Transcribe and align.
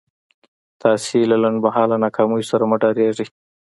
تاسې 0.81 1.17
له 1.31 1.35
لنډ 1.43 1.57
مهاله 1.65 1.95
ناکاميو 2.05 2.49
سره 2.51 2.63
مه 2.69 2.77
ډارېږئ. 2.81 3.27